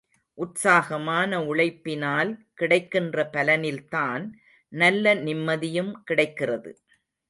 உற்சாகமான 0.37 1.41
உழைப்பினால் 1.41 2.31
கிடைக்கின்ற 2.53 3.29
பலனில்தான், 3.33 4.25
நல்ல 4.73 5.15
நிம்மதியும் 5.15 5.93
கிடைக்கிறது. 6.03 6.73